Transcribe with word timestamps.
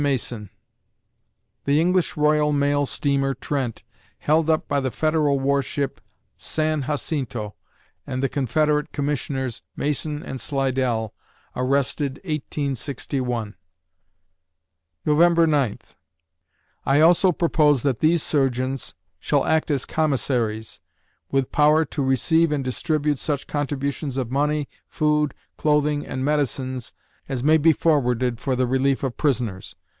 MASON 0.01 0.49
_The 1.67 1.77
English 1.77 2.17
Royal 2.17 2.51
Mail 2.51 2.87
steamer 2.87 3.35
"Trent" 3.35 3.83
held 4.17 4.49
up 4.49 4.67
by 4.67 4.79
the 4.79 4.89
Federal 4.89 5.39
war 5.39 5.61
ship 5.61 6.01
"San 6.35 6.85
Jacinto" 6.87 7.53
and 8.07 8.23
the 8.23 8.27
Confederate 8.27 8.91
commissioners, 8.93 9.61
Mason 9.75 10.23
and 10.23 10.41
Slidell, 10.41 11.13
arrested, 11.55 12.19
1861_ 12.25 13.53
November 15.05 15.45
Ninth 15.45 15.95
I 16.83 16.99
also 16.99 17.31
propose 17.31 17.83
that 17.83 17.99
these 17.99 18.23
surgeons 18.23 18.95
shall 19.19 19.45
act 19.45 19.69
as 19.69 19.85
commissaries, 19.85 20.79
with 21.29 21.51
power 21.51 21.85
to 21.85 22.01
receive 22.03 22.51
and 22.51 22.63
distribute 22.63 23.19
such 23.19 23.45
contributions 23.45 24.17
of 24.17 24.31
money, 24.31 24.67
food, 24.87 25.35
clothing, 25.57 26.07
and 26.07 26.25
medicines 26.25 26.91
as 27.29 27.43
may 27.43 27.59
be 27.59 27.71
forwarded 27.71 28.39
for 28.39 28.55
the 28.55 28.65
relief 28.65 29.03
of 29.03 29.15
prisoners. 29.15 29.75